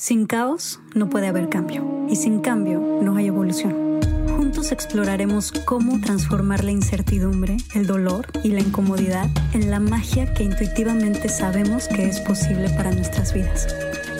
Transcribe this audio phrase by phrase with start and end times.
[0.00, 3.98] Sin caos no puede haber cambio y sin cambio no hay evolución.
[4.36, 10.44] Juntos exploraremos cómo transformar la incertidumbre, el dolor y la incomodidad en la magia que
[10.44, 13.66] intuitivamente sabemos que es posible para nuestras vidas.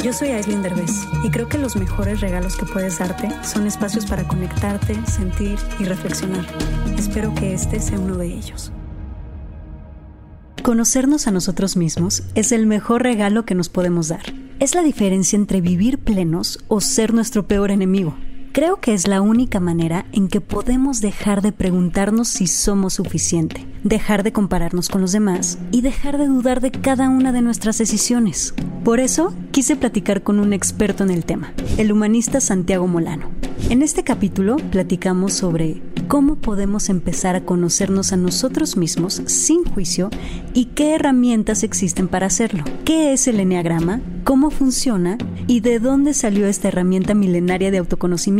[0.03, 0.91] Yo soy Aislinn Derbez
[1.23, 5.85] y creo que los mejores regalos que puedes darte son espacios para conectarte, sentir y
[5.85, 6.45] reflexionar.
[6.99, 8.73] Espero que este sea uno de ellos.
[10.65, 14.25] Conocernos a nosotros mismos es el mejor regalo que nos podemos dar.
[14.61, 18.17] Es la diferencia entre vivir plenos o ser nuestro peor enemigo.
[18.53, 23.67] Creo que es la única manera en que podemos dejar de preguntarnos si somos suficiente,
[23.85, 27.79] dejar de compararnos con los demás y dejar de dudar de cada una de nuestras
[27.79, 28.55] decisiones.
[28.85, 33.31] Por eso, quise platicar con un experto en el tema, el humanista Santiago Molano.
[33.69, 40.09] En este capítulo platicamos sobre cómo podemos empezar a conocernos a nosotros mismos sin juicio
[40.55, 42.65] y qué herramientas existen para hacerlo.
[42.87, 44.01] ¿Qué es el enneagrama?
[44.25, 45.19] ¿Cómo funciona?
[45.47, 48.38] ¿Y de dónde salió esta herramienta milenaria de autoconocimiento?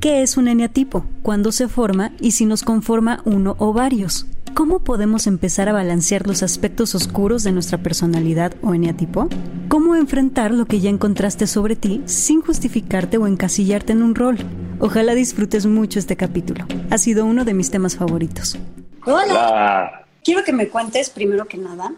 [0.00, 1.06] ¿Qué es un eneatipo?
[1.22, 2.10] ¿Cuándo se forma?
[2.20, 4.26] ¿Y si nos conforma uno o varios?
[4.54, 9.28] ¿Cómo podemos empezar a balancear los aspectos oscuros de nuestra personalidad o eneatipo?
[9.68, 14.38] ¿Cómo enfrentar lo que ya encontraste sobre ti sin justificarte o encasillarte en un rol?
[14.80, 16.66] Ojalá disfrutes mucho este capítulo.
[16.90, 18.58] Ha sido uno de mis temas favoritos.
[19.06, 20.06] Hola.
[20.24, 21.92] Quiero que me cuentes, primero que nada,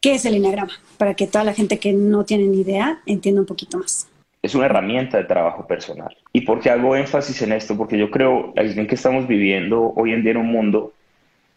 [0.00, 3.40] qué es el Enneagrama, para que toda la gente que no tiene ni idea entienda
[3.40, 4.06] un poquito más.
[4.44, 6.14] Es una herramienta de trabajo personal.
[6.34, 7.78] ¿Y por qué hago énfasis en esto?
[7.78, 10.92] Porque yo creo, bien que estamos viviendo hoy en día en un mundo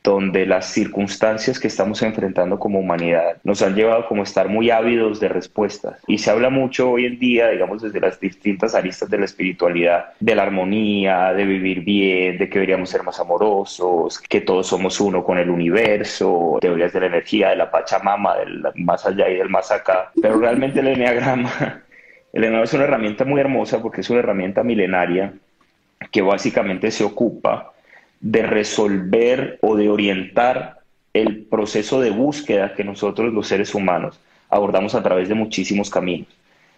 [0.05, 4.69] donde las circunstancias que estamos enfrentando como humanidad nos han llevado como a estar muy
[4.69, 5.99] ávidos de respuestas.
[6.07, 10.13] Y se habla mucho hoy en día, digamos, desde las distintas aristas de la espiritualidad,
[10.21, 15.01] de la armonía, de vivir bien, de que deberíamos ser más amorosos, que todos somos
[15.01, 19.35] uno con el universo, teorías de la energía, de la Pachamama, del más allá y
[19.35, 20.09] del más acá.
[20.21, 21.81] Pero realmente el Enneagrama,
[22.37, 25.33] el Enneagrama es una herramienta muy hermosa porque es una herramienta milenaria
[26.11, 27.73] que básicamente se ocupa
[28.19, 30.81] de resolver o de orientar
[31.13, 36.27] el proceso de búsqueda que nosotros los seres humanos abordamos a través de muchísimos caminos.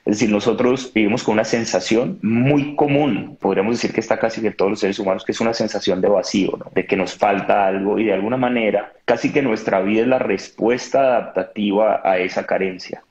[0.05, 4.51] Es decir, nosotros vivimos con una sensación muy común, podríamos decir que está casi que
[4.51, 7.99] todos los seres humanos, que es una sensación de vacío, de que nos falta algo
[7.99, 13.03] y de alguna manera casi que nuestra vida es la respuesta adaptativa a esa carencia.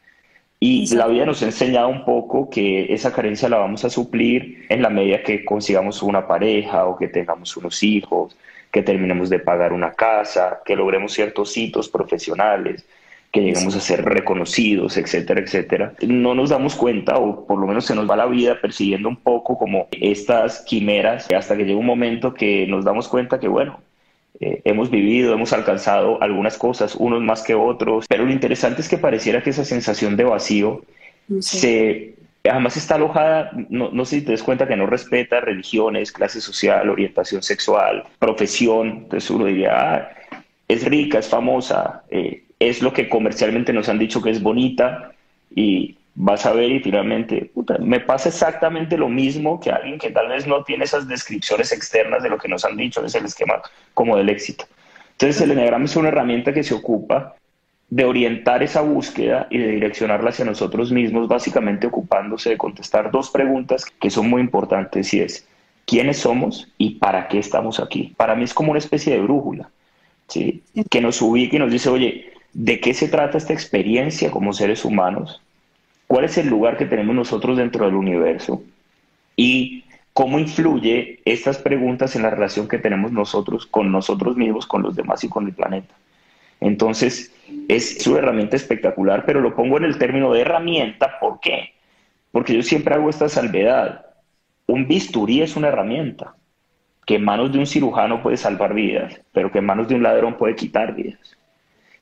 [0.60, 4.66] Y la vida nos ha enseñado un poco que esa carencia la vamos a suplir
[4.68, 8.36] en la medida que consigamos una pareja o que tengamos unos hijos,
[8.72, 12.84] que terminemos de pagar una casa, que logremos ciertos hitos profesionales,
[13.30, 15.92] que lleguemos a ser reconocidos, etcétera, etcétera.
[16.06, 19.16] No nos damos cuenta, o por lo menos se nos va la vida persiguiendo un
[19.16, 23.80] poco como estas quimeras, hasta que llega un momento que nos damos cuenta que, bueno,
[24.40, 28.88] eh, hemos vivido, hemos alcanzado algunas cosas, unos más que otros, pero lo interesante es
[28.88, 30.82] que pareciera que esa sensación de vacío
[31.40, 36.12] se, además está alojada, no, no, sé si te das cuenta que no respeta religiones,
[36.12, 40.08] clase social, orientación sexual, profesión, entonces uno diría, ah,
[40.68, 45.12] es rica, es famosa, eh, es lo que comercialmente nos han dicho que es bonita
[45.54, 50.28] y vas a ver y finalmente me pasa exactamente lo mismo que alguien que tal
[50.28, 53.62] vez no tiene esas descripciones externas de lo que nos han dicho, es el esquema
[53.94, 54.64] como del éxito.
[55.12, 57.36] Entonces el Enneagrama es una herramienta que se ocupa
[57.88, 63.30] de orientar esa búsqueda y de direccionarla hacia nosotros mismos, básicamente ocupándose de contestar dos
[63.30, 65.46] preguntas que son muy importantes y es,
[65.86, 68.12] ¿quiénes somos y para qué estamos aquí?
[68.16, 69.70] Para mí es como una especie de brújula,
[70.26, 70.64] ¿sí?
[70.90, 74.84] que nos ubica y nos dice, oye, ¿de qué se trata esta experiencia como seres
[74.84, 75.40] humanos?
[76.08, 78.62] Cuál es el lugar que tenemos nosotros dentro del universo
[79.36, 84.82] y cómo influye estas preguntas en la relación que tenemos nosotros con nosotros mismos, con
[84.82, 85.94] los demás y con el planeta.
[86.60, 87.32] Entonces,
[87.68, 91.74] es una herramienta espectacular, pero lo pongo en el término de herramienta, ¿por qué?
[92.32, 94.06] Porque yo siempre hago esta salvedad.
[94.66, 96.34] Un bisturí es una herramienta
[97.06, 100.02] que en manos de un cirujano puede salvar vidas, pero que en manos de un
[100.02, 101.36] ladrón puede quitar vidas.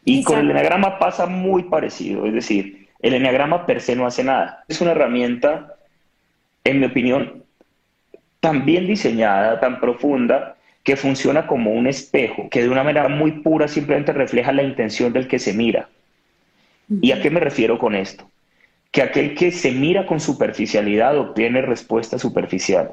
[0.04, 4.24] Y con el enagrama pasa muy parecido, es decir, el enneagrama per se no hace
[4.24, 4.64] nada.
[4.68, 5.76] Es una herramienta,
[6.64, 7.44] en mi opinión,
[8.40, 13.32] tan bien diseñada, tan profunda, que funciona como un espejo, que de una manera muy
[13.42, 15.88] pura simplemente refleja la intención del que se mira.
[17.00, 18.30] ¿Y a qué me refiero con esto?
[18.92, 22.92] Que aquel que se mira con superficialidad obtiene respuestas superficiales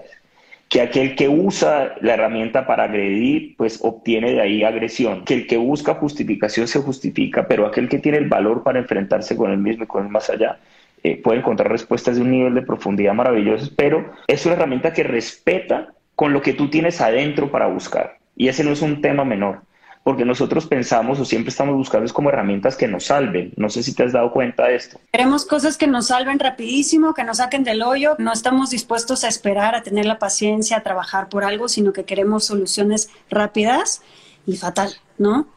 [0.74, 5.46] que aquel que usa la herramienta para agredir, pues obtiene de ahí agresión, que el
[5.46, 9.60] que busca justificación se justifica, pero aquel que tiene el valor para enfrentarse con el
[9.60, 10.58] mismo y con el más allá,
[11.04, 15.04] eh, puede encontrar respuestas de un nivel de profundidad maravilloso, pero es una herramienta que
[15.04, 18.18] respeta con lo que tú tienes adentro para buscar.
[18.36, 19.62] Y ese no es un tema menor,
[20.04, 23.54] porque nosotros pensamos o siempre estamos buscando es como herramientas que nos salven.
[23.56, 25.00] No sé si te has dado cuenta de esto.
[25.12, 28.16] Queremos cosas que nos salven rapidísimo, que nos saquen del hoyo.
[28.20, 32.04] No estamos dispuestos a esperar, a tener la paciencia, a trabajar por algo, sino que
[32.04, 34.02] queremos soluciones rápidas
[34.46, 35.48] y fatal, ¿no?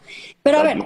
[0.44, 0.78] Pero a ver,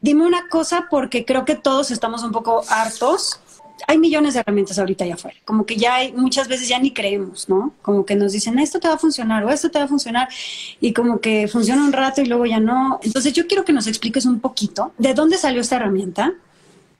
[0.00, 3.40] dime una cosa porque creo que todos estamos un poco hartos
[3.86, 6.92] hay millones de herramientas ahorita allá afuera, como que ya hay, muchas veces ya ni
[6.92, 7.74] creemos, ¿no?
[7.82, 10.28] Como que nos dicen, esto te va a funcionar o esto te va a funcionar
[10.80, 12.98] y como que funciona un rato y luego ya no.
[13.02, 16.32] Entonces yo quiero que nos expliques un poquito de dónde salió esta herramienta,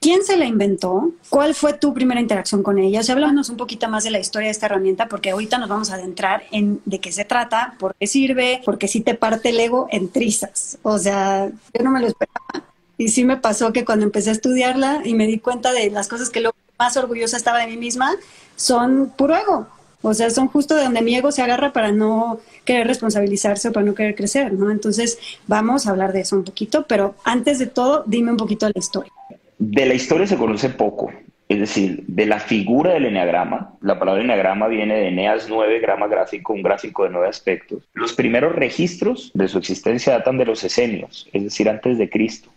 [0.00, 3.00] quién se la inventó, cuál fue tu primera interacción con ella.
[3.00, 5.69] O sea, háblanos un poquito más de la historia de esta herramienta porque ahorita nos
[5.69, 9.50] vamos a adentrar en de qué se trata, por qué sirve, porque sí te parte
[9.50, 10.78] el ego en trizas.
[10.82, 12.67] O sea, yo no me lo esperaba.
[12.99, 16.08] Y sí me pasó que cuando empecé a estudiarla y me di cuenta de las
[16.08, 18.14] cosas que luego más orgullosa estaba de mí misma,
[18.56, 19.67] son puro ego.
[20.02, 23.73] O sea, son justo de donde mi ego se agarra para no querer responsabilizarse o
[23.73, 24.70] para no querer crecer, ¿no?
[24.70, 28.67] Entonces, vamos a hablar de eso un poquito, pero antes de todo, dime un poquito
[28.67, 29.12] de la historia.
[29.58, 31.11] De la historia se conoce poco,
[31.49, 33.75] es decir, de la figura del eneagrama.
[33.81, 37.82] La palabra eneagrama viene de Eneas 9, grama gráfico, un gráfico de nueve aspectos.
[37.94, 42.50] Los primeros registros de su existencia datan de los esenios, es decir, antes de Cristo.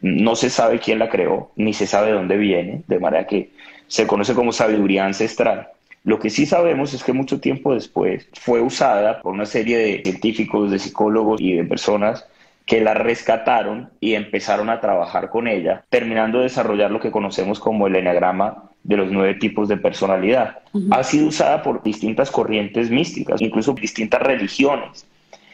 [0.00, 3.50] No se sabe quién la creó, ni se sabe de dónde viene, de manera que
[3.86, 5.68] se conoce como sabiduría ancestral.
[6.04, 10.02] Lo que sí sabemos es que mucho tiempo después fue usada por una serie de
[10.02, 12.26] científicos, de psicólogos y de personas
[12.64, 17.58] que la rescataron y empezaron a trabajar con ella, terminando de desarrollar lo que conocemos
[17.58, 20.58] como el eneagrama de los nueve tipos de personalidad.
[20.90, 25.06] Ha sido usada por distintas corrientes místicas, incluso distintas religiones.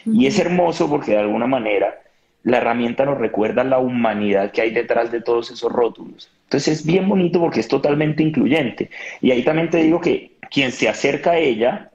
[0.05, 1.95] Y es hermoso porque de alguna manera
[2.47, 6.31] la herramienta nos recuerda la humanidad que hay detrás de todos esos rótulos.
[6.45, 8.89] Entonces es bien bonito porque es totalmente incluyente.
[9.21, 11.91] Y ahí también te digo que quien se acerca a ella,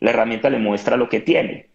[0.00, 1.68] la herramienta le muestra lo que tiene.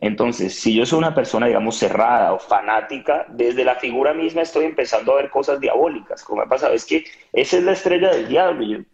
[0.00, 4.66] Entonces, si yo soy una persona, digamos, cerrada o fanática, desde la figura misma estoy
[4.66, 6.22] empezando a ver cosas diabólicas.
[6.22, 8.62] Como ha pasado, es que esa es la estrella del diablo.
[8.62, 8.86] Y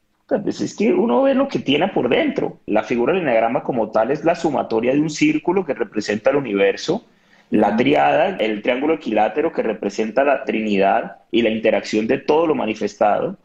[0.42, 2.60] pues es que uno ve lo que tiene por dentro.
[2.64, 6.36] La figura del enagrama como tal es la sumatoria de un círculo que representa el
[6.36, 7.04] universo
[7.50, 12.54] la triada, el triángulo equilátero que representa la Trinidad y la interacción de todo lo
[12.54, 13.38] manifestado,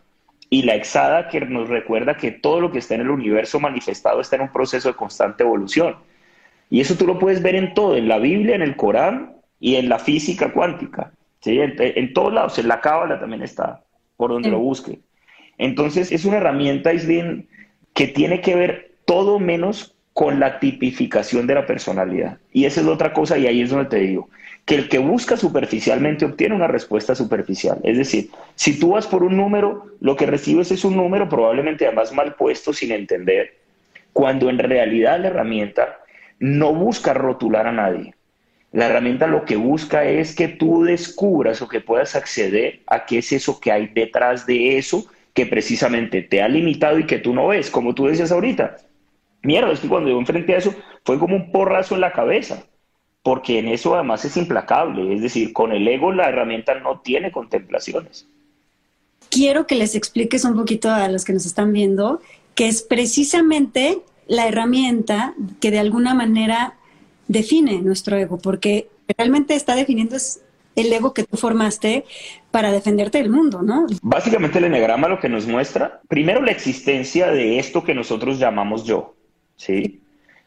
[0.49, 4.21] y la hexada que nos recuerda que todo lo que está en el universo manifestado
[4.21, 5.95] está en un proceso de constante evolución.
[6.69, 9.77] Y eso tú lo puedes ver en todo, en la Biblia, en el Corán y
[9.77, 11.11] en la física cuántica.
[11.39, 11.59] ¿sí?
[11.59, 13.83] En, todos lados, en la cábala también está,
[14.15, 14.99] por donde lo busque.
[15.57, 17.47] Entonces es una herramienta, Islin,
[17.93, 22.37] que tiene que ver todo menos con la tipificación de la personalidad.
[22.51, 24.29] Y esa es otra cosa y ahí es donde te digo,
[24.65, 27.79] que el que busca superficialmente obtiene una respuesta superficial.
[27.83, 31.87] Es decir, si tú vas por un número, lo que recibes es un número probablemente
[31.87, 33.55] además mal puesto sin entender,
[34.13, 35.97] cuando en realidad la herramienta
[36.39, 38.13] no busca rotular a nadie.
[38.71, 43.19] La herramienta lo que busca es que tú descubras o que puedas acceder a qué
[43.19, 47.33] es eso que hay detrás de eso que precisamente te ha limitado y que tú
[47.33, 48.77] no ves, como tú decías ahorita
[49.43, 50.73] mierda, es que cuando yo enfrenté a eso
[51.03, 52.65] fue como un porrazo en la cabeza,
[53.21, 57.31] porque en eso además es implacable, es decir, con el ego la herramienta no tiene
[57.31, 58.27] contemplaciones.
[59.29, 62.21] Quiero que les expliques un poquito a los que nos están viendo
[62.55, 66.75] que es precisamente la herramienta que de alguna manera
[67.27, 70.15] define nuestro ego, porque realmente está definiendo
[70.75, 72.05] el ego que tú formaste
[72.51, 73.87] para defenderte del mundo, ¿no?
[74.01, 78.83] Básicamente el enegrama lo que nos muestra, primero la existencia de esto que nosotros llamamos
[78.83, 79.15] yo,
[79.63, 80.01] ¿sí?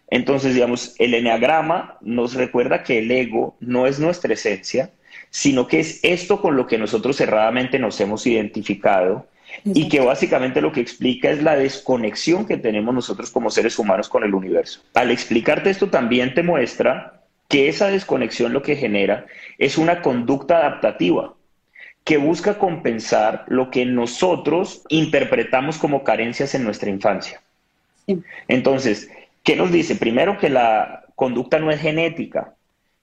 [0.09, 4.91] Entonces, digamos, el eneagrama nos recuerda que el ego no es nuestra esencia,
[5.31, 9.27] sino que es esto con lo que nosotros erradamente nos hemos identificado
[9.65, 14.09] y que básicamente lo que explica es la desconexión que tenemos nosotros como seres humanos
[14.09, 14.83] con el universo.
[14.95, 19.27] Al explicarte esto también te muestra que esa desconexión lo que genera
[19.59, 21.35] es una conducta adaptativa
[22.05, 27.41] que busca compensar lo que nosotros interpretamos como carencias en nuestra infancia.
[28.49, 29.11] Entonces,
[29.43, 29.97] ¿qué nos dice?
[29.97, 32.55] Primero que la conducta no es genética,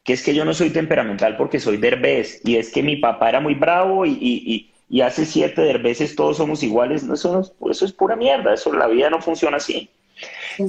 [0.03, 3.29] que es que yo no soy temperamental porque soy derbez, y es que mi papá
[3.29, 4.69] era muy bravo y,
[5.01, 7.03] hace siete derbeces todos somos iguales.
[7.03, 9.89] No, eso, eso es pura mierda, eso la vida no funciona así.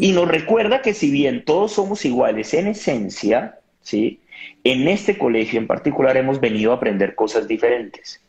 [0.00, 4.20] Y nos recuerda que si bien todos somos iguales en esencia, ¿sí?
[4.64, 8.20] en este colegio en particular hemos venido a aprender cosas diferentes.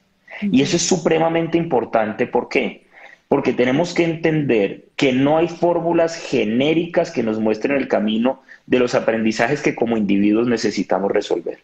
[0.42, 2.28] Y eso es supremamente importante.
[2.28, 2.85] ¿Por qué?
[3.27, 8.79] Porque tenemos que entender que no hay fórmulas genéricas que nos muestren el camino de
[8.79, 11.60] los aprendizajes que como individuos necesitamos resolver.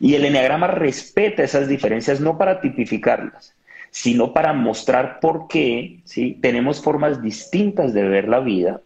[0.00, 3.54] Y el enneagrama respeta esas diferencias no para tipificarlas,
[3.90, 6.38] sino para mostrar por qué ¿sí?
[6.40, 8.80] tenemos formas distintas de ver la vida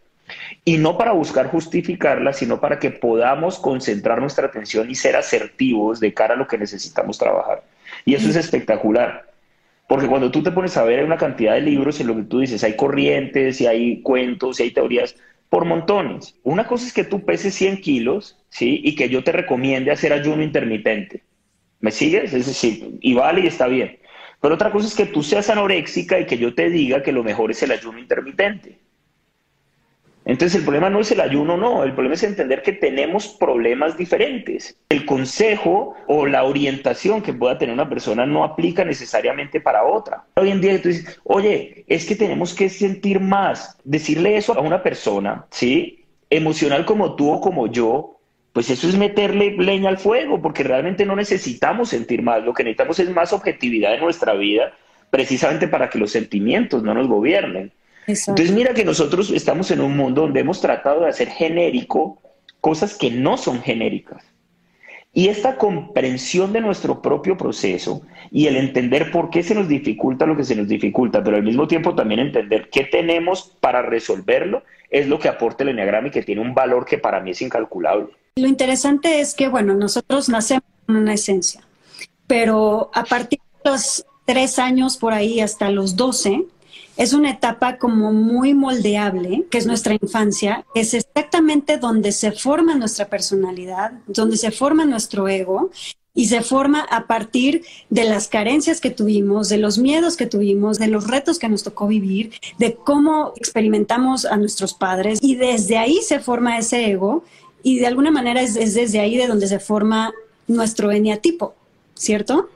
[0.64, 6.00] Y no para buscar justificarla, sino para que podamos concentrar nuestra atención y ser asertivos
[6.00, 7.62] de cara a lo que necesitamos trabajar.
[8.04, 9.25] Y eso es espectacular.
[9.88, 12.40] Porque cuando tú te pones a ver, una cantidad de libros en lo que tú
[12.40, 15.14] dices, hay corrientes, y hay cuentos, y hay teorías
[15.48, 16.38] por montones.
[16.42, 18.80] Una cosa es que tú peses 100 kilos, ¿sí?
[18.84, 21.22] Y que yo te recomiende hacer ayuno intermitente.
[21.80, 22.32] ¿Me sigues?
[22.32, 23.98] Es decir, y vale y está bien.
[24.40, 27.22] Pero otra cosa es que tú seas anoréxica y que yo te diga que lo
[27.22, 28.78] mejor es el ayuno intermitente.
[30.26, 33.96] Entonces el problema no es el ayuno, no, el problema es entender que tenemos problemas
[33.96, 34.76] diferentes.
[34.88, 40.24] El consejo o la orientación que pueda tener una persona no aplica necesariamente para otra.
[40.34, 43.78] Hoy en día tú dices, oye, es que tenemos que sentir más.
[43.84, 46.04] Decirle eso a una persona, ¿sí?
[46.28, 48.18] Emocional como tú o como yo,
[48.52, 52.42] pues eso es meterle leña al fuego, porque realmente no necesitamos sentir más.
[52.42, 54.72] Lo que necesitamos es más objetividad en nuestra vida,
[55.08, 57.70] precisamente para que los sentimientos no nos gobiernen.
[58.06, 62.20] Entonces mira que nosotros estamos en un mundo donde hemos tratado de hacer genérico
[62.60, 64.24] cosas que no son genéricas.
[65.12, 70.26] Y esta comprensión de nuestro propio proceso y el entender por qué se nos dificulta
[70.26, 74.62] lo que se nos dificulta, pero al mismo tiempo también entender qué tenemos para resolverlo,
[74.90, 77.40] es lo que aporta el enneagrama y que tiene un valor que para mí es
[77.40, 78.08] incalculable.
[78.36, 81.62] Lo interesante es que, bueno, nosotros nacemos con una esencia,
[82.26, 86.44] pero a partir de los tres años por ahí hasta los doce,
[86.96, 92.74] es una etapa como muy moldeable, que es nuestra infancia, es exactamente donde se forma
[92.74, 95.70] nuestra personalidad, donde se forma nuestro ego
[96.14, 100.78] y se forma a partir de las carencias que tuvimos, de los miedos que tuvimos,
[100.78, 105.76] de los retos que nos tocó vivir, de cómo experimentamos a nuestros padres y desde
[105.76, 107.22] ahí se forma ese ego
[107.62, 110.14] y de alguna manera es, desde ahí de donde se forma
[110.48, 111.54] nuestro eneatipo,
[111.94, 112.48] ¿cierto?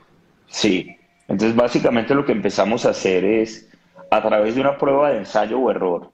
[0.49, 0.95] Sí,
[1.27, 3.67] entonces básicamente lo que empezamos a hacer es
[4.11, 6.11] a través de una prueba de ensayo o error,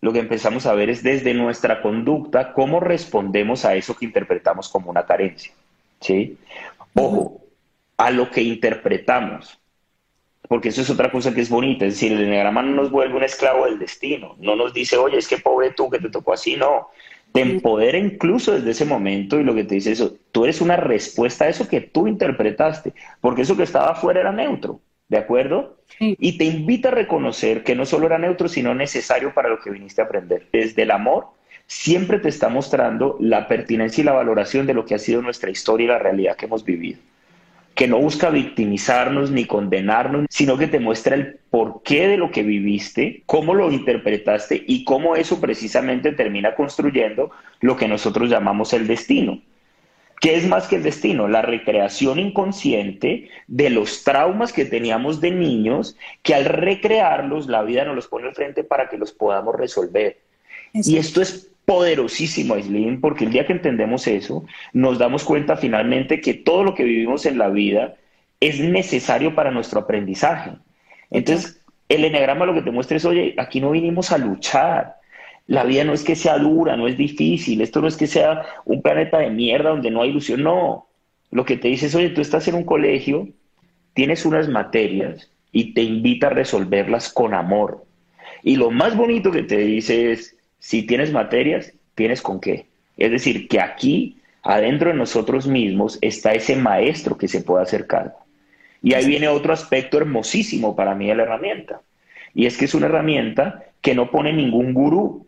[0.00, 4.68] lo que empezamos a ver es desde nuestra conducta cómo respondemos a eso que interpretamos
[4.68, 5.52] como una carencia.
[6.00, 6.38] ¿sí?
[6.94, 7.40] Ojo,
[7.96, 9.58] a lo que interpretamos,
[10.48, 13.16] porque eso es otra cosa que es bonita, es decir, el enneagrama no nos vuelve
[13.16, 16.32] un esclavo del destino, no nos dice, oye, es que pobre tú que te tocó
[16.32, 16.90] así, no.
[17.32, 20.76] Te empodera incluso desde ese momento y lo que te dice eso, tú eres una
[20.76, 24.80] respuesta a eso que tú interpretaste, porque eso que estaba afuera era neutro.
[25.08, 25.76] ¿De acuerdo?
[26.00, 29.70] Y te invita a reconocer que no solo era neutro, sino necesario para lo que
[29.70, 30.48] viniste a aprender.
[30.52, 31.28] Desde el amor,
[31.66, 35.50] siempre te está mostrando la pertinencia y la valoración de lo que ha sido nuestra
[35.50, 36.98] historia y la realidad que hemos vivido.
[37.76, 42.42] Que no busca victimizarnos ni condenarnos, sino que te muestra el porqué de lo que
[42.42, 48.86] viviste, cómo lo interpretaste y cómo eso precisamente termina construyendo lo que nosotros llamamos el
[48.86, 49.40] destino.
[50.20, 51.28] ¿Qué es más que el destino?
[51.28, 57.84] La recreación inconsciente de los traumas que teníamos de niños, que al recrearlos la vida
[57.84, 60.18] nos los pone al frente para que los podamos resolver.
[60.72, 66.20] Y esto es poderosísimo, Aislinn, porque el día que entendemos eso, nos damos cuenta finalmente
[66.20, 67.96] que todo lo que vivimos en la vida
[68.40, 70.52] es necesario para nuestro aprendizaje.
[71.10, 74.96] Entonces, el enegrama lo que te muestra es, oye, aquí no vinimos a luchar,
[75.46, 78.42] la vida no es que sea dura, no es difícil, esto no es que sea
[78.64, 80.88] un planeta de mierda donde no hay ilusión, no.
[81.30, 83.28] Lo que te dice es, oye, tú estás en un colegio,
[83.94, 87.84] tienes unas materias y te invita a resolverlas con amor.
[88.42, 92.66] Y lo más bonito que te dice es, si tienes materias, tienes con qué.
[92.96, 98.14] Es decir, que aquí, adentro de nosotros mismos, está ese maestro que se puede acercar.
[98.82, 101.80] Y ahí viene otro aspecto hermosísimo para mí de la herramienta.
[102.34, 105.25] Y es que es una herramienta que no pone ningún gurú,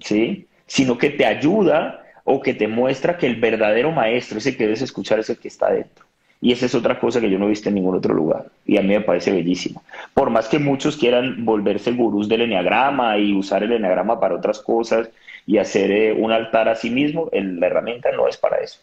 [0.00, 0.46] ¿sí?
[0.66, 4.82] Sino que te ayuda o que te muestra que el verdadero maestro, ese que debes
[4.82, 6.04] escuchar, es el que está dentro.
[6.42, 8.46] Y esa es otra cosa que yo no he visto en ningún otro lugar.
[8.64, 9.82] Y a mí me parece bellísimo.
[10.14, 14.60] Por más que muchos quieran volverse gurús del enneagrama y usar el enneagrama para otras
[14.60, 15.10] cosas
[15.46, 18.78] y hacer eh, un altar a sí mismo, la herramienta no es para eso.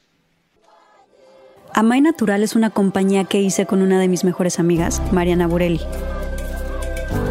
[1.74, 5.80] Amay Natural es una compañía que hice con una de mis mejores amigas, Mariana Borelli.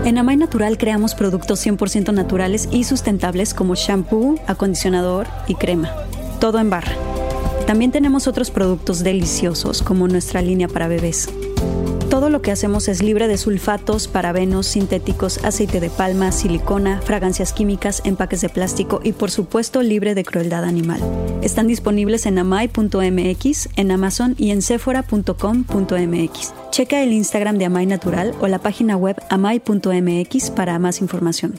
[0.05, 5.91] En Amay Natural creamos productos 100% naturales y sustentables como shampoo, acondicionador y crema.
[6.41, 6.93] Todo en barra.
[7.67, 11.29] También tenemos otros productos deliciosos como nuestra línea para bebés.
[12.09, 17.53] Todo lo que hacemos es libre de sulfatos, parabenos, sintéticos, aceite de palma, silicona, fragancias
[17.53, 21.01] químicas, empaques de plástico y por supuesto libre de crueldad animal.
[21.43, 26.55] Están disponibles en amai.mx, en Amazon y en sephora.com.mx.
[26.71, 31.55] Checa el Instagram de Amai Natural o la página web amai.mx para más información.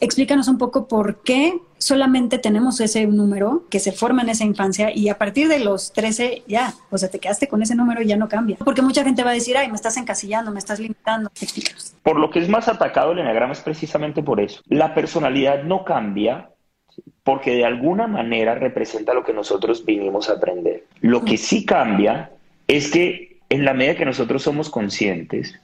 [0.00, 4.90] Explícanos un poco por qué solamente tenemos ese número que se forma en esa infancia
[4.94, 8.06] y a partir de los 13 ya, o sea, te quedaste con ese número y
[8.06, 8.56] ya no cambia.
[8.64, 11.30] Porque mucha gente va a decir, ay, me estás encasillando, me estás limitando.
[12.02, 14.60] Por lo que es más atacado el enagrama es precisamente por eso.
[14.68, 16.50] La personalidad no cambia
[17.24, 20.84] porque de alguna manera representa lo que nosotros vinimos a aprender.
[21.00, 22.30] Lo que sí cambia
[22.68, 25.58] es que en la medida que nosotros somos conscientes,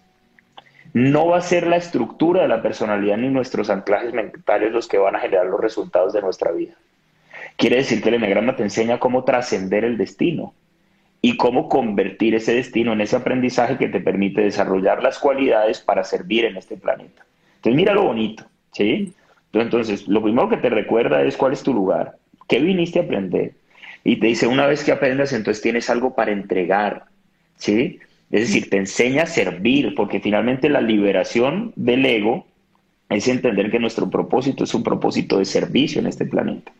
[0.97, 4.97] no va a ser la estructura de la personalidad ni nuestros anclajes mentales los que
[4.97, 6.73] van a generar los resultados de nuestra vida.
[7.57, 10.55] Quiere decir que el enagrama te enseña cómo trascender el destino
[11.21, 16.03] y cómo convertir ese destino en ese aprendizaje que te permite desarrollar las cualidades para
[16.03, 17.27] servir en este planeta.
[17.57, 19.13] Entonces, mira lo bonito, ¿sí?
[19.53, 22.17] Entonces, lo primero que te recuerda es cuál es tu lugar,
[22.49, 23.53] qué viniste a aprender.
[24.03, 27.05] Y te dice, una vez que aprendas, entonces tienes algo para entregar,
[27.57, 28.01] ¿sí?
[28.31, 32.47] Es decir, te enseña a servir, porque finalmente la liberación del ego
[33.09, 36.73] es entender que nuestro propósito es un propósito de servicio en este planeta,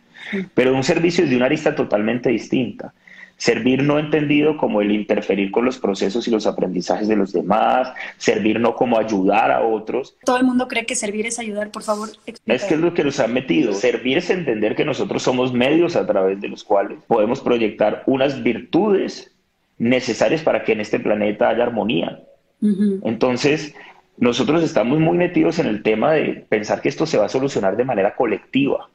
[0.55, 2.93] pero un servicio de una arista totalmente distinta.
[3.39, 7.93] Servir no entendido como el interferir con los procesos y los aprendizajes de los demás,
[8.17, 10.17] servir no como ayudar a otros.
[10.25, 12.09] Todo el mundo cree que servir es ayudar, por favor.
[12.47, 13.75] Es que es lo que nos han metido.
[13.75, 18.43] Servir es entender que nosotros somos medios a través de los cuales podemos proyectar unas
[18.43, 19.36] virtudes
[19.79, 22.23] necesarias para que en este planeta haya armonía.
[22.61, 23.75] Entonces,
[24.17, 27.77] nosotros estamos muy metidos en el tema de pensar que esto se va a solucionar
[27.77, 28.89] de manera colectiva.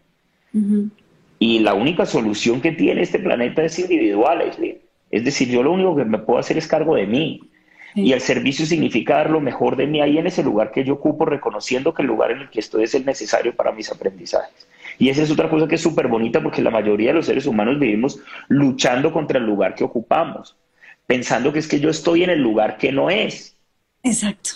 [1.40, 4.44] Y la única solución que tiene este planeta es individual,
[5.12, 7.42] es decir, yo lo único que me puedo hacer es cargo de mí.
[7.94, 10.94] Y el servicio significa dar lo mejor de mí ahí en ese lugar que yo
[10.94, 14.68] ocupo, reconociendo que el lugar en el que estoy es el necesario para mis aprendizajes.
[14.98, 17.46] Y esa es otra cosa que es súper bonita porque la mayoría de los seres
[17.46, 20.56] humanos vivimos luchando contra el lugar que ocupamos
[21.08, 23.56] pensando que es que yo estoy en el lugar que no es.
[24.04, 24.52] Exacto.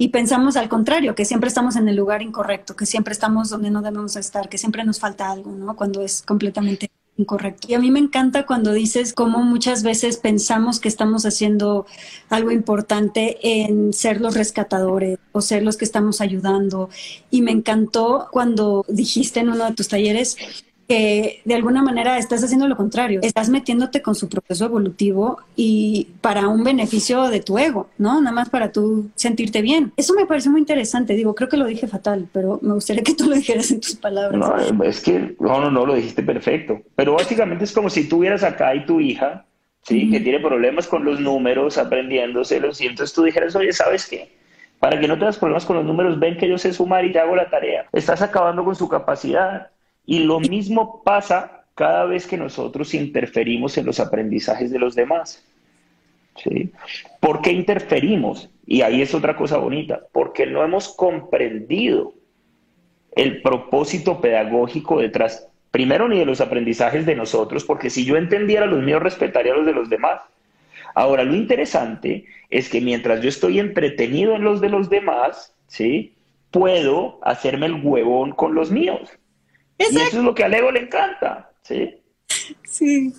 [0.00, 3.70] Y pensamos al contrario, que siempre estamos en el lugar incorrecto, que siempre estamos donde
[3.70, 5.74] no debemos estar, que siempre nos falta algo, ¿no?
[5.74, 7.66] Cuando es completamente incorrecto.
[7.68, 11.86] Y a mí me encanta cuando dices cómo muchas veces pensamos que estamos haciendo
[12.30, 16.90] algo importante en ser los rescatadores o ser los que estamos ayudando.
[17.30, 20.36] Y me encantó cuando dijiste en uno de tus talleres
[20.88, 26.08] que de alguna manera estás haciendo lo contrario, estás metiéndote con su proceso evolutivo y
[26.22, 28.22] para un beneficio de tu ego, ¿no?
[28.22, 29.92] Nada más para tú sentirte bien.
[29.98, 33.14] Eso me parece muy interesante, digo, creo que lo dije fatal, pero me gustaría que
[33.14, 34.72] tú lo dijeras en tus palabras.
[34.72, 38.42] No, es que, no, no, no, lo dijiste perfecto, pero básicamente es como si tuvieras
[38.42, 39.44] acá y tu hija,
[39.82, 40.10] ¿sí?
[40.10, 44.38] Que tiene problemas con los números, aprendiéndoselos, y entonces tú dijeras, oye, ¿sabes qué?
[44.78, 47.18] Para que no tengas problemas con los números, ven que yo sé sumar y te
[47.18, 47.86] hago la tarea.
[47.92, 49.68] Estás acabando con su capacidad
[50.08, 55.44] y lo mismo pasa cada vez que nosotros interferimos en los aprendizajes de los demás.
[56.34, 56.72] ¿sí?
[57.20, 58.48] ¿Por qué interferimos?
[58.66, 62.14] Y ahí es otra cosa bonita, porque no hemos comprendido
[63.16, 68.64] el propósito pedagógico detrás, primero ni de los aprendizajes de nosotros, porque si yo entendiera
[68.64, 70.22] los míos, respetaría los de los demás.
[70.94, 76.14] Ahora, lo interesante es que mientras yo estoy entretenido en los de los demás, ¿sí?
[76.50, 79.10] Puedo hacerme el huevón con los míos.
[79.78, 81.96] Y eso es lo que al ego le encanta, ¿sí?
[82.64, 83.14] Sí.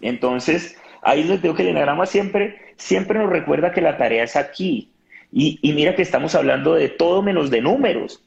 [0.00, 4.24] Entonces, ahí es donde digo que el enagrama siempre, siempre nos recuerda que la tarea
[4.24, 4.90] es aquí.
[5.32, 8.22] Y, y mira que estamos hablando de todo menos de números.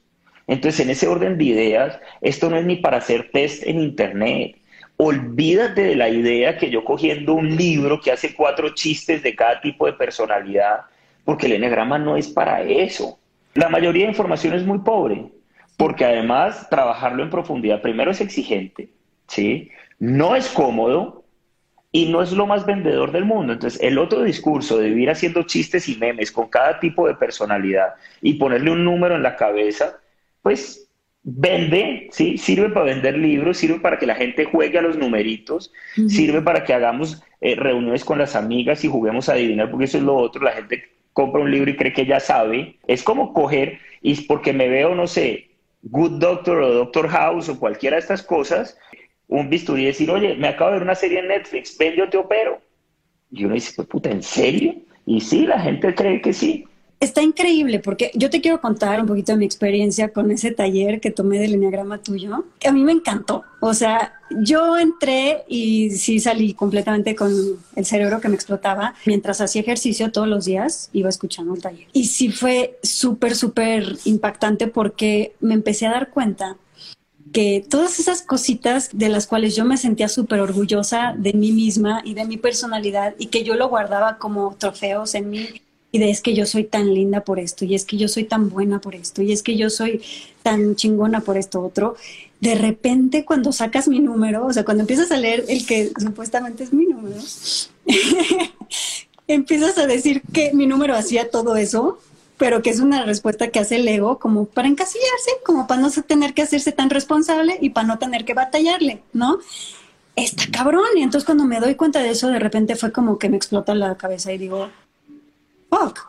[0.47, 4.57] Entonces, en ese orden de ideas, esto no es ni para hacer test en Internet.
[4.97, 9.61] Olvídate de la idea que yo cogiendo un libro que hace cuatro chistes de cada
[9.61, 10.81] tipo de personalidad,
[11.23, 13.19] porque el enagrama no es para eso.
[13.53, 15.29] La mayoría de información es muy pobre
[15.77, 18.89] porque además trabajarlo en profundidad primero es exigente,
[19.27, 19.69] ¿sí?
[19.99, 21.23] No es cómodo
[21.91, 23.53] y no es lo más vendedor del mundo.
[23.53, 27.93] Entonces, el otro discurso de vivir haciendo chistes y memes con cada tipo de personalidad
[28.21, 29.99] y ponerle un número en la cabeza,
[30.41, 30.89] pues
[31.23, 32.37] vende, ¿sí?
[32.37, 35.71] Sirve para vender libros, sirve para que la gente juegue a los numeritos,
[36.07, 39.97] sirve para que hagamos eh, reuniones con las amigas y juguemos a adivinar, porque eso
[39.97, 42.77] es lo otro, la gente compra un libro y cree que ya sabe.
[42.87, 45.46] Es como coger, y porque me veo, no sé,
[45.89, 48.77] Good Doctor o Doctor House o cualquiera de estas cosas,
[49.27, 52.17] un bisturí decir, oye, me acabo de ver una serie en Netflix, ven, yo te
[52.17, 52.59] opero.
[53.31, 54.75] Y uno dice, pues puta, ¿en serio?
[55.05, 56.65] Y sí, la gente cree que sí.
[56.99, 60.99] Está increíble porque yo te quiero contar un poquito de mi experiencia con ese taller
[60.99, 62.45] que tomé del enneagrama tuyo.
[62.65, 63.43] A mí me encantó.
[63.59, 67.31] O sea, yo entré y sí salí completamente con
[67.75, 68.95] el cerebro que me explotaba.
[69.05, 71.87] Mientras hacía ejercicio todos los días, iba escuchando el taller.
[71.93, 76.57] Y sí fue súper, súper impactante porque me empecé a dar cuenta
[77.31, 82.01] que todas esas cositas de las cuales yo me sentía súper orgullosa de mí misma
[82.03, 85.47] y de mi personalidad y que yo lo guardaba como trofeos en mí
[85.97, 88.23] y de es que yo soy tan linda por esto, y es que yo soy
[88.23, 90.01] tan buena por esto, y es que yo soy
[90.43, 91.95] tan chingona por esto otro,
[92.39, 96.63] de repente cuando sacas mi número, o sea, cuando empiezas a leer el que supuestamente
[96.63, 97.17] es mi número,
[99.27, 101.97] empiezas a decir que mi número hacía todo eso,
[102.37, 105.89] pero que es una respuesta que hace el ego como para encasillarse, como para no
[105.89, 109.39] tener que hacerse tan responsable y para no tener que batallarle, ¿no?
[110.15, 110.85] Está cabrón.
[110.95, 113.73] Y entonces cuando me doy cuenta de eso, de repente fue como que me explota
[113.73, 114.69] la cabeza y digo,
[115.69, 115.99] fuck.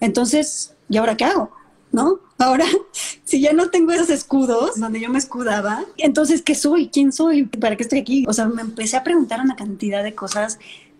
[0.00, 1.50] Entonces, ¿y ahora qué hago?
[1.90, 2.20] ¿No?
[2.38, 2.66] Ahora,
[3.24, 6.88] si ya no tengo esos escudos donde yo me escudaba, entonces, ¿qué soy?
[6.88, 7.44] ¿Quién soy?
[7.44, 8.24] ¿Para qué estoy aquí?
[8.28, 10.58] O sea, me empecé a preguntar una cantidad de cosas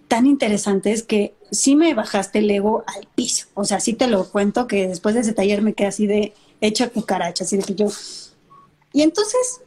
[0.09, 3.47] tan interesantes que sí me bajaste el ego al piso.
[3.55, 6.35] O sea, sí te lo cuento que después de ese taller me quedé así de
[6.61, 7.88] hecha cucaracha, así de que yo...
[8.92, 9.61] Y entonces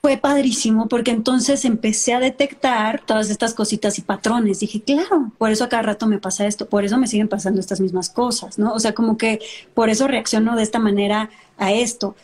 [0.00, 4.60] fue padrísimo porque entonces empecé a detectar todas estas cositas y patrones.
[4.60, 7.60] Dije, claro, por eso a cada rato me pasa esto, por eso me siguen pasando
[7.60, 8.72] estas mismas cosas, ¿no?
[8.72, 9.40] O sea, como que
[9.74, 12.14] por eso reacciono de esta manera a esto.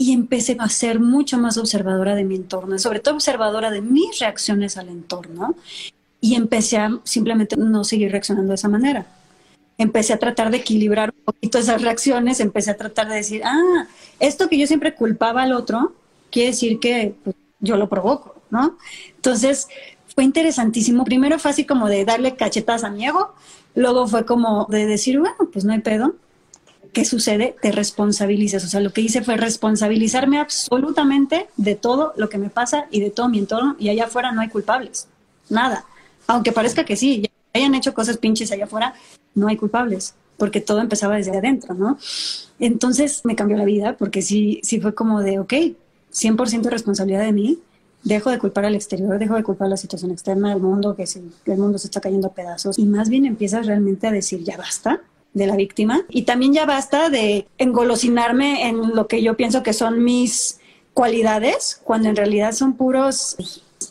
[0.00, 4.20] Y empecé a ser mucho más observadora de mi entorno, sobre todo observadora de mis
[4.20, 5.56] reacciones al entorno.
[6.20, 9.06] Y empecé a simplemente no seguir reaccionando de esa manera.
[9.76, 13.86] Empecé a tratar de equilibrar un poquito esas reacciones, empecé a tratar de decir, ah,
[14.20, 15.94] esto que yo siempre culpaba al otro,
[16.30, 18.76] quiere decir que pues, yo lo provoco, ¿no?
[19.16, 19.68] Entonces,
[20.14, 21.04] fue interesantísimo.
[21.04, 23.34] Primero fue así como de darle cachetas a mi ego,
[23.74, 26.14] luego fue como de decir, bueno, pues no hay pedo.
[26.92, 27.54] ¿Qué sucede?
[27.60, 28.64] Te responsabilizas.
[28.64, 33.00] O sea, lo que hice fue responsabilizarme absolutamente de todo lo que me pasa y
[33.00, 33.76] de todo mi entorno.
[33.78, 35.06] Y allá afuera no hay culpables.
[35.50, 35.84] Nada.
[36.26, 38.94] Aunque parezca que sí, ya hayan hecho cosas pinches allá afuera,
[39.34, 40.14] no hay culpables.
[40.36, 41.98] Porque todo empezaba desde adentro, ¿no?
[42.58, 45.54] Entonces me cambió la vida porque sí, sí fue como de, ok,
[46.12, 47.58] 100% responsabilidad de mí,
[48.04, 51.04] dejo de culpar al exterior, dejo de culpar la situación externa del mundo, que,
[51.46, 54.56] el mundo se está cayendo a pedazos, y más bien empiezas realmente a decir, ya
[54.56, 55.00] basta
[55.34, 59.72] de la víctima, y también ya basta de engolosinarme en lo que yo pienso que
[59.72, 60.58] son mis
[60.94, 63.36] cualidades, cuando en realidad son puros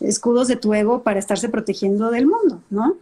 [0.02, 2.98] escudos de tu ego para estarse protegiendo del mundo, ¿no?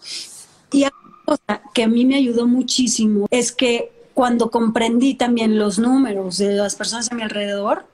[0.72, 0.86] Y
[1.26, 6.54] cosa que a mí me ayudó muchísimo es que cuando comprendí también los números de
[6.54, 7.86] las personas a mi alrededor,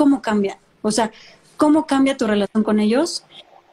[0.00, 0.56] cómo cambia.
[0.80, 1.12] O sea,
[1.58, 3.22] cómo cambia tu relación con ellos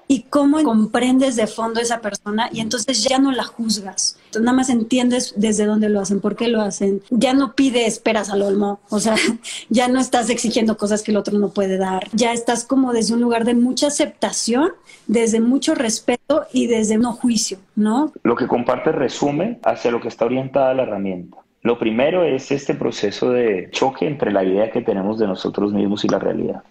[0.09, 4.19] y cómo comprendes de fondo a esa persona y entonces ya no la juzgas.
[4.37, 7.01] nada más entiendes desde dónde lo hacen, por qué lo hacen.
[7.11, 9.15] Ya no pide esperas al olmo, o sea,
[9.69, 12.09] ya no estás exigiendo cosas que el otro no puede dar.
[12.11, 14.71] Ya estás como desde un lugar de mucha aceptación,
[15.07, 18.11] desde mucho respeto y desde no juicio, ¿no?
[18.23, 21.37] Lo que comparte resume hacia lo que está orientada la herramienta.
[21.67, 26.05] Lo primero es este proceso de choque entre la idea que tenemos de nosotros mismos
[26.05, 26.63] y la realidad,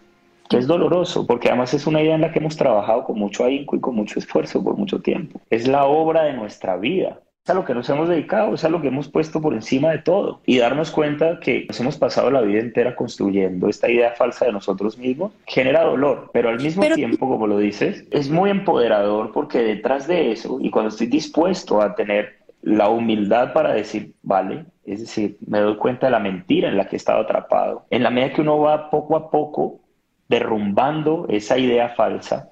[0.48, 3.44] que es doloroso, porque además es una idea en la que hemos trabajado con mucho
[3.44, 5.38] ahínco y con mucho esfuerzo por mucho tiempo.
[5.50, 7.20] Es la obra de nuestra vida.
[7.44, 9.90] Es a lo que nos hemos dedicado, es a lo que hemos puesto por encima
[9.90, 10.40] de todo.
[10.46, 14.52] Y darnos cuenta que nos hemos pasado la vida entera construyendo esta idea falsa de
[14.52, 19.58] nosotros mismos genera dolor, pero al mismo tiempo, como lo dices, es muy empoderador porque
[19.58, 25.00] detrás de eso, y cuando estoy dispuesto a tener la humildad para decir, vale, es
[25.00, 27.86] decir, me doy cuenta de la mentira en la que he estado atrapado.
[27.90, 29.80] En la medida que uno va poco a poco
[30.28, 32.50] derrumbando esa idea falsa,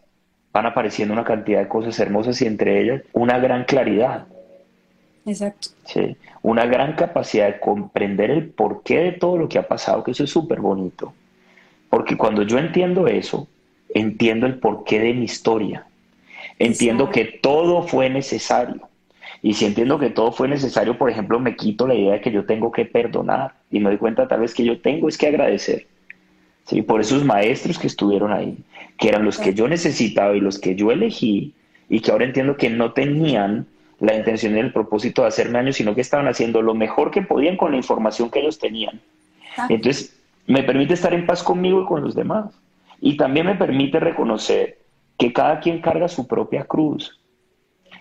[0.52, 4.26] van apareciendo una cantidad de cosas hermosas y entre ellas una gran claridad.
[5.26, 5.68] Exacto.
[5.84, 10.12] Sí, una gran capacidad de comprender el porqué de todo lo que ha pasado, que
[10.12, 11.12] eso es súper bonito.
[11.90, 13.48] Porque cuando yo entiendo eso,
[13.88, 15.86] entiendo el porqué de mi historia.
[16.58, 18.88] Entiendo que todo fue necesario
[19.44, 22.32] y si entiendo que todo fue necesario, por ejemplo, me quito la idea de que
[22.32, 25.26] yo tengo que perdonar y me doy cuenta tal vez que yo tengo es que
[25.26, 25.86] agradecer.
[26.64, 26.80] ¿sí?
[26.80, 28.56] Por esos maestros que estuvieron ahí,
[28.96, 31.52] que eran los que yo necesitaba y los que yo elegí
[31.90, 33.66] y que ahora entiendo que no tenían
[34.00, 37.20] la intención y el propósito de hacerme daño, sino que estaban haciendo lo mejor que
[37.20, 38.98] podían con la información que ellos tenían.
[39.68, 42.46] Entonces, me permite estar en paz conmigo y con los demás.
[42.98, 44.78] Y también me permite reconocer
[45.18, 47.20] que cada quien carga su propia cruz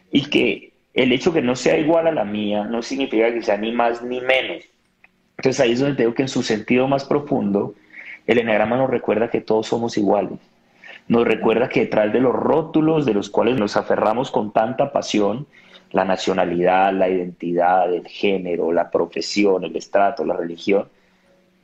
[0.10, 3.58] y que el hecho que no sea igual a la mía no significa que sea
[3.58, 4.64] ni más ni menos.
[5.38, 7.74] Entonces ahí es donde tengo que en su sentido más profundo,
[8.28, 10.40] el enagrama nos recuerda que todos somos iguales.
[11.08, 15.48] Nos recuerda que detrás de los rótulos de los cuales nos aferramos con tanta pasión,
[15.92, 20.88] la nacionalidad, la identidad, el género, la profesión, el estrato, la religión,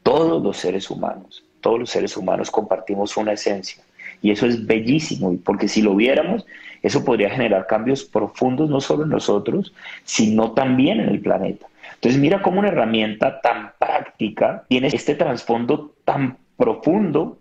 [0.03, 3.83] todos los seres humanos, todos los seres humanos compartimos una esencia.
[4.21, 6.45] Y eso es bellísimo, porque si lo viéramos,
[6.81, 11.67] eso podría generar cambios profundos no solo en nosotros, sino también en el planeta.
[11.95, 17.39] Entonces mira cómo una herramienta tan práctica tiene este trasfondo tan profundo,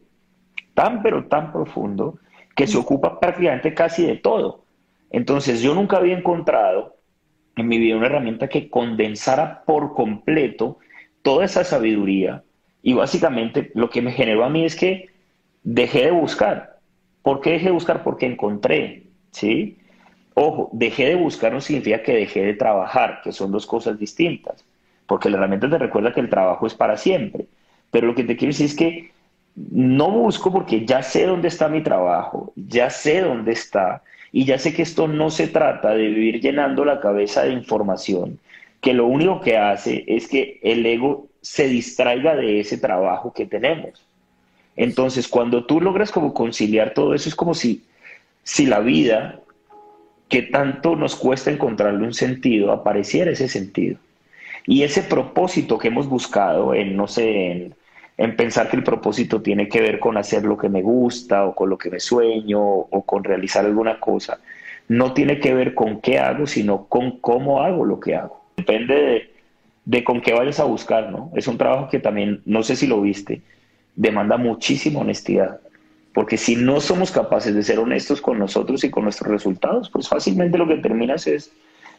[0.75, 2.19] tan pero tan profundo,
[2.55, 4.65] que se ocupa prácticamente casi de todo.
[5.11, 6.97] Entonces yo nunca había encontrado
[7.57, 10.79] en mi vida una herramienta que condensara por completo
[11.23, 12.43] toda esa sabiduría
[12.83, 15.09] y básicamente lo que me generó a mí es que
[15.63, 16.79] dejé de buscar.
[17.23, 18.03] ¿Por qué dejé de buscar?
[18.03, 19.79] Porque encontré, ¿sí?
[20.35, 24.65] Ojo, dejé de buscar no significa que dejé de trabajar, que son dos cosas distintas,
[25.07, 27.47] porque la herramienta te recuerda que el trabajo es para siempre.
[27.91, 29.11] Pero lo que te quiero decir es que
[29.57, 34.59] no busco porque ya sé dónde está mi trabajo, ya sé dónde está y ya
[34.59, 38.39] sé que esto no se trata de vivir llenando la cabeza de información,
[38.81, 43.47] que lo único que hace es que el ego se distraiga de ese trabajo que
[43.47, 44.05] tenemos.
[44.77, 47.83] Entonces, cuando tú logras como conciliar todo eso, es como si,
[48.49, 49.41] si la vida,
[50.29, 53.99] que tanto nos cuesta encontrarle un sentido, apareciera ese sentido.
[54.67, 57.75] Y ese propósito que hemos buscado en, no sé, en
[58.19, 61.55] en pensar que el propósito tiene que ver con hacer lo que me gusta o
[61.55, 64.41] con lo que me sueño o con realizar alguna cosa.
[64.89, 68.45] No tiene que ver con qué hago, sino con cómo hago lo que hago.
[68.57, 69.31] Depende
[69.85, 71.31] de, con qué vayas a buscar, ¿no?
[71.37, 73.41] Es un trabajo que también, no sé si lo viste,
[73.95, 75.61] demanda muchísima honestidad.
[76.19, 80.09] Porque si no somos capaces de ser honestos con nosotros y con nuestros resultados, pues
[80.09, 81.53] fácilmente lo que terminas es,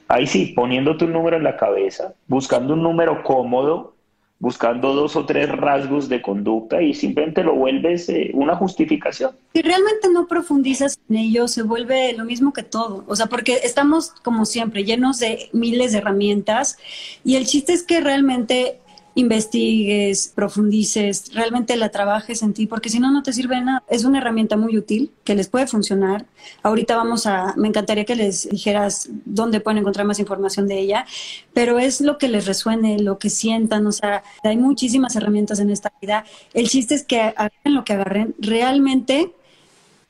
[0.10, 3.94] ahí sí, poniéndote un número en la cabeza, buscando un número cómodo
[4.40, 9.32] buscando dos o tres rasgos de conducta y simplemente lo vuelves eh, una justificación.
[9.54, 13.04] Si realmente no profundizas en ello, se vuelve lo mismo que todo.
[13.08, 16.78] O sea, porque estamos, como siempre, llenos de miles de herramientas
[17.24, 18.80] y el chiste es que realmente
[19.20, 23.84] investigues, profundices, realmente la trabajes en ti, porque si no, no te sirve nada.
[23.90, 26.26] Es una herramienta muy útil que les puede funcionar.
[26.64, 31.06] Ahorita vamos a, me encantaría que les dijeras dónde pueden encontrar más información de ella,
[31.54, 35.70] pero es lo que les resuene, lo que sientan, o sea, hay muchísimas herramientas en
[35.70, 36.26] esta vida.
[36.54, 39.34] El chiste es que hagan lo que agarren, realmente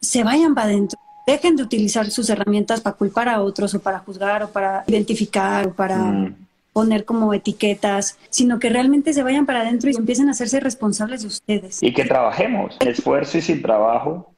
[0.02, 1.00] se vayan para adentro.
[1.26, 5.67] Dejen de utilizar sus herramientas para culpar a otros o para juzgar o para identificar
[5.67, 5.98] o para...
[5.98, 10.60] Mm poner como etiquetas, sino que realmente se vayan para adentro y empiecen a hacerse
[10.60, 11.84] responsables de ustedes.
[11.84, 14.34] Y que trabajemos, esfuerzo y sin trabajo.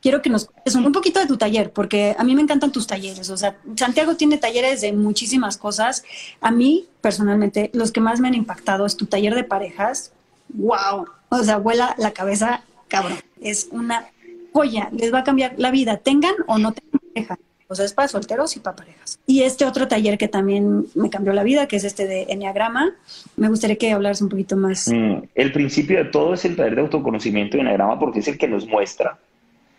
[0.00, 2.88] Quiero que nos cuentes un poquito de tu taller, porque a mí me encantan tus
[2.88, 3.30] talleres.
[3.30, 6.04] O sea, Santiago tiene talleres de muchísimas cosas.
[6.40, 10.12] A mí, personalmente, los que más me han impactado es tu taller de parejas.
[10.48, 11.06] ¡Wow!
[11.28, 13.18] O sea, vuela la cabeza, cabrón.
[13.40, 14.08] Es una
[14.52, 14.90] joya.
[14.92, 17.38] Les va a cambiar la vida, tengan o no tengan pareja.
[17.72, 19.18] O sea, es para solteros y para parejas.
[19.26, 22.94] Y este otro taller que también me cambió la vida, que es este de Enneagrama,
[23.36, 24.88] me gustaría que hablaras un poquito más.
[24.88, 28.36] Mm, el principio de todo es el taller de autoconocimiento de Enneagrama porque es el
[28.36, 29.18] que nos muestra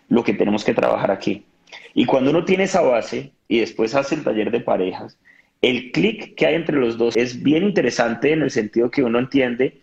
[0.10, 1.46] lo que tenemos que trabajar aquí.
[1.94, 5.18] Y cuando uno tiene esa base y después hace el taller de parejas,
[5.62, 9.20] el clic que hay entre los dos es bien interesante en el sentido que uno
[9.20, 9.82] entiende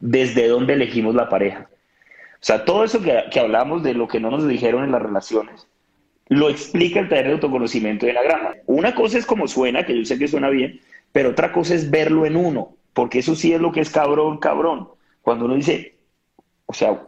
[0.00, 1.68] desde dónde elegimos la pareja.
[2.34, 5.00] O sea, todo eso que, que hablamos de lo que no nos dijeron en las
[5.00, 5.68] relaciones,
[6.32, 8.54] lo explica el taller de autoconocimiento de la grama.
[8.66, 10.80] Una cosa es como suena, que yo sé que suena bien,
[11.12, 14.38] pero otra cosa es verlo en uno, porque eso sí es lo que es cabrón,
[14.38, 14.88] cabrón.
[15.20, 15.96] Cuando uno dice,
[16.64, 17.02] o sea,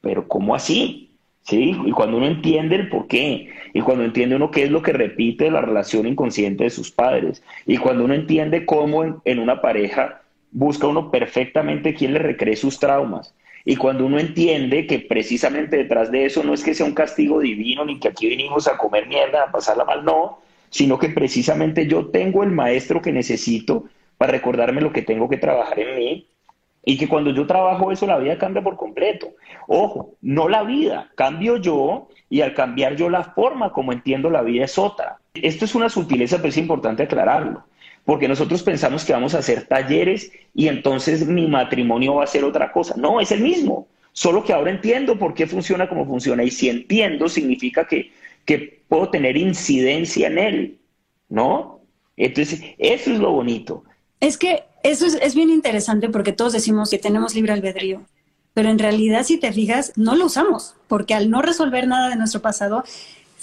[0.00, 1.10] pero ¿cómo así?
[1.42, 1.76] ¿Sí?
[1.84, 4.94] Y cuando uno entiende el por qué, y cuando entiende uno qué es lo que
[4.94, 9.60] repite la relación inconsciente de sus padres, y cuando uno entiende cómo en, en una
[9.60, 10.22] pareja
[10.52, 16.10] busca uno perfectamente quién le recree sus traumas, y cuando uno entiende que precisamente detrás
[16.10, 19.06] de eso no es que sea un castigo divino, ni que aquí venimos a comer
[19.06, 23.84] mierda, a pasarla mal, no, sino que precisamente yo tengo el maestro que necesito
[24.18, 26.28] para recordarme lo que tengo que trabajar en mí
[26.84, 29.28] y que cuando yo trabajo eso la vida cambia por completo.
[29.66, 34.42] Ojo, no la vida, cambio yo y al cambiar yo la forma como entiendo la
[34.42, 35.18] vida es otra.
[35.32, 37.64] Esto es una sutileza, pero es importante aclararlo
[38.04, 42.44] porque nosotros pensamos que vamos a hacer talleres y entonces mi matrimonio va a ser
[42.44, 42.94] otra cosa.
[42.96, 46.68] No, es el mismo, solo que ahora entiendo por qué funciona como funciona y si
[46.68, 48.12] entiendo significa que,
[48.44, 50.78] que puedo tener incidencia en él,
[51.28, 51.80] ¿no?
[52.16, 53.84] Entonces, eso es lo bonito.
[54.20, 58.02] Es que eso es, es bien interesante porque todos decimos que tenemos libre albedrío,
[58.52, 62.16] pero en realidad si te fijas, no lo usamos, porque al no resolver nada de
[62.16, 62.84] nuestro pasado,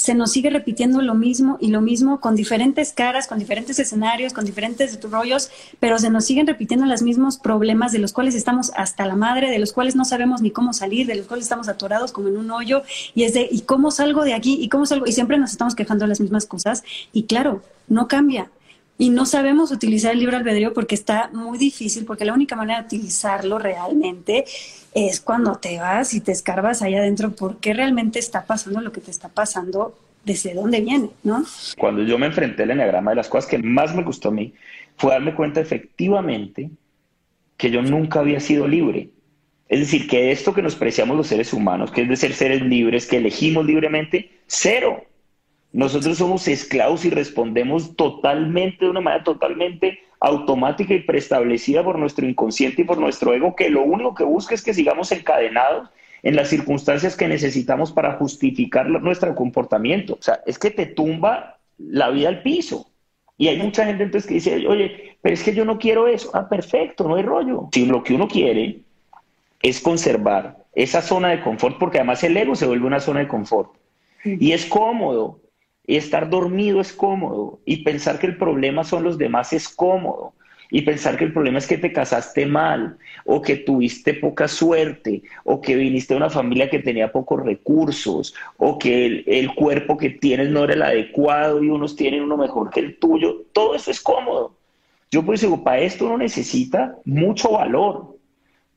[0.02, 4.34] se nos sigue repitiendo lo mismo y lo mismo con diferentes caras, con diferentes escenarios,
[4.34, 8.72] con diferentes rollos, pero se nos siguen repitiendo los mismos problemas de los cuales estamos
[8.76, 11.68] hasta la madre, de los cuales no sabemos ni cómo salir, de los cuales estamos
[11.68, 12.82] atorados como en un hoyo
[13.14, 14.58] y es de ¿y cómo salgo de aquí?
[14.60, 15.06] ¿Y cómo salgo?
[15.06, 16.84] Y siempre nos estamos quejando de las mismas cosas
[17.14, 18.50] y claro, no cambia.
[18.98, 22.80] Y no sabemos utilizar el libre albedrío porque está muy difícil, porque la única manera
[22.80, 24.46] de utilizarlo realmente
[24.94, 28.92] es cuando te vas y te escarbas ahí adentro por qué realmente está pasando lo
[28.92, 31.44] que te está pasando, desde dónde viene, ¿no?
[31.78, 34.54] Cuando yo me enfrenté al enneagrama, de las cosas que más me gustó a mí
[34.98, 36.70] fue darme cuenta efectivamente
[37.58, 39.10] que yo nunca había sido libre.
[39.68, 42.62] Es decir, que esto que nos preciamos los seres humanos, que es de ser seres
[42.62, 45.06] libres, que elegimos libremente, cero.
[45.72, 52.28] Nosotros somos esclavos y respondemos totalmente, de una manera totalmente automática y preestablecida por nuestro
[52.28, 55.90] inconsciente y por nuestro ego, que lo único que busca es que sigamos encadenados
[56.24, 60.14] en las circunstancias que necesitamos para justificar nuestro comportamiento.
[60.14, 62.88] O sea, es que te tumba la vida al piso.
[63.36, 66.30] Y hay mucha gente entonces que dice, oye, pero es que yo no quiero eso.
[66.36, 67.70] Ah, perfecto, no hay rollo.
[67.74, 68.82] Si lo que uno quiere
[69.64, 73.28] es conservar esa zona de confort, porque además el ego se vuelve una zona de
[73.28, 73.72] confort.
[74.24, 75.40] Y es cómodo,
[75.86, 80.34] y estar dormido es cómodo, y pensar que el problema son los demás es cómodo,
[80.74, 85.22] y pensar que el problema es que te casaste mal, o que tuviste poca suerte,
[85.44, 90.12] o que viniste de una familia que tenía pocos recursos, o que el, cuerpo que
[90.12, 93.92] tienes no era el adecuado y unos tienen uno mejor que el tuyo, todo eso
[93.92, 94.56] es cómodo.
[95.12, 98.16] Yo pues digo, para esto uno necesita mucho valor,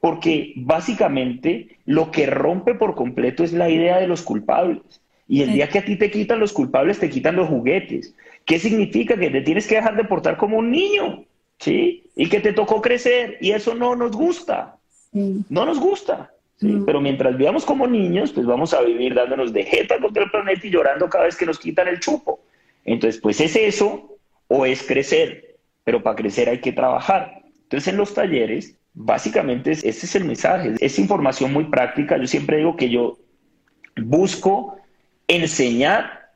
[0.00, 5.00] porque básicamente lo que rompe por completo es la idea de los culpables.
[5.28, 8.14] Y el día que a ti te quitan los culpables, te quitan los juguetes.
[8.44, 9.16] ¿Qué significa?
[9.16, 11.24] Que te tienes que dejar de portar como un niño,
[11.58, 12.04] ¿sí?
[12.14, 14.76] Y que te tocó crecer y eso no nos gusta.
[15.12, 16.30] No nos gusta.
[16.56, 16.82] ¿sí?
[16.84, 20.66] Pero mientras vivamos como niños, pues vamos a vivir dándonos de jeta contra el planeta
[20.66, 22.40] y llorando cada vez que nos quitan el chupo.
[22.84, 25.56] Entonces, pues es eso o es crecer.
[25.84, 27.42] Pero para crecer hay que trabajar.
[27.62, 30.74] Entonces, en los talleres, básicamente ese es el mensaje.
[30.80, 32.18] Es información muy práctica.
[32.18, 33.18] Yo siempre digo que yo
[33.96, 34.76] busco
[35.28, 36.30] enseñar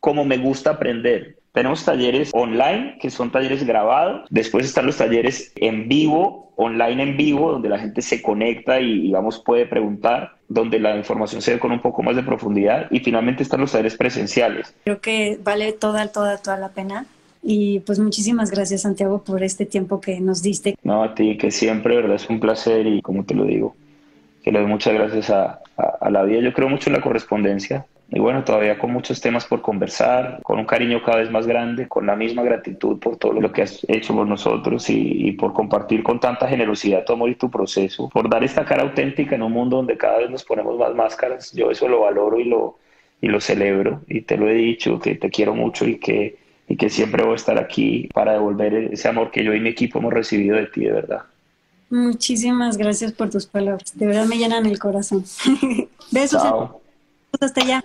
[0.00, 1.38] como me gusta aprender.
[1.52, 4.26] Tenemos talleres online, que son talleres grabados.
[4.28, 9.02] Después están los talleres en vivo, online en vivo, donde la gente se conecta y,
[9.02, 12.88] digamos, puede preguntar, donde la información se ve con un poco más de profundidad.
[12.90, 14.74] Y finalmente están los talleres presenciales.
[14.82, 17.06] Creo que vale toda, toda, toda la pena.
[17.40, 20.76] Y pues muchísimas gracias, Santiago, por este tiempo que nos diste.
[20.82, 22.16] No, a ti, que siempre, ¿verdad?
[22.16, 23.76] Es un placer y como te lo digo,
[24.42, 26.40] que le doy muchas gracias a, a la vida.
[26.40, 30.60] Yo creo mucho en la correspondencia y bueno, todavía con muchos temas por conversar, con
[30.60, 33.84] un cariño cada vez más grande, con la misma gratitud por todo lo que has
[33.88, 38.30] hecho por nosotros y, por compartir con tanta generosidad tu amor y tu proceso, por
[38.30, 41.50] dar esta cara auténtica en un mundo donde cada vez nos ponemos más máscaras.
[41.54, 42.78] Yo eso lo valoro y lo,
[43.20, 46.36] y lo celebro y te lo he dicho, que te quiero mucho y que,
[46.68, 49.70] y que siempre voy a estar aquí para devolver ese amor que yo y mi
[49.70, 51.22] equipo hemos recibido de ti, de verdad.
[51.90, 55.24] Muchísimas gracias por tus palabras, de verdad me llenan el corazón.
[56.12, 56.40] Besos.
[56.40, 56.80] Chao.
[57.40, 57.84] Hasta allá.